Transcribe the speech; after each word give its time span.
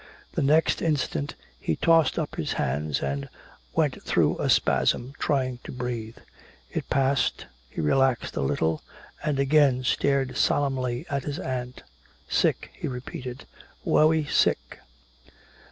The 0.31 0.41
next 0.41 0.81
instant 0.81 1.35
he 1.59 1.75
tossed 1.75 2.17
up 2.17 2.33
his 2.35 2.53
hands 2.53 3.03
and 3.03 3.29
went 3.75 4.01
through 4.01 4.39
a 4.39 4.49
spasm, 4.49 5.13
trying 5.19 5.59
to 5.65 5.71
breathe. 5.71 6.17
It 6.71 6.89
passed, 6.89 7.45
he 7.69 7.81
relaxed 7.81 8.35
a 8.35 8.41
little, 8.41 8.81
and 9.23 9.37
again 9.39 9.83
stared 9.83 10.35
solemnly 10.37 11.05
at 11.11 11.25
his 11.25 11.37
aunt. 11.37 11.83
"Sick," 12.27 12.71
he 12.73 12.87
repeated. 12.87 13.45
"Wery 13.83 14.25
sick." 14.25 14.79